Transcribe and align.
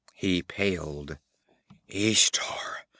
He 0.15 0.41
paled. 0.41 1.19
'Ishtar! 1.87 2.87